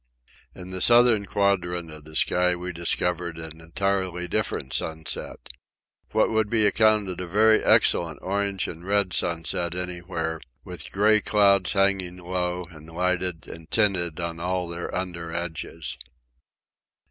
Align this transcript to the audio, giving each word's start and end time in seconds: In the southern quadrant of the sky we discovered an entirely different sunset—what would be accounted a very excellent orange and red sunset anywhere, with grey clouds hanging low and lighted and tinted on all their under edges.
In 0.55 0.71
the 0.71 0.81
southern 0.81 1.27
quadrant 1.27 1.91
of 1.91 2.05
the 2.05 2.15
sky 2.15 2.55
we 2.55 2.71
discovered 2.73 3.37
an 3.37 3.61
entirely 3.61 4.27
different 4.27 4.73
sunset—what 4.73 6.27
would 6.31 6.49
be 6.49 6.65
accounted 6.65 7.21
a 7.21 7.27
very 7.27 7.63
excellent 7.63 8.17
orange 8.23 8.67
and 8.67 8.83
red 8.83 9.13
sunset 9.13 9.75
anywhere, 9.75 10.41
with 10.63 10.91
grey 10.91 11.21
clouds 11.21 11.73
hanging 11.73 12.17
low 12.17 12.63
and 12.71 12.87
lighted 12.87 13.47
and 13.47 13.69
tinted 13.69 14.19
on 14.19 14.39
all 14.39 14.67
their 14.67 14.91
under 14.95 15.31
edges. 15.31 15.99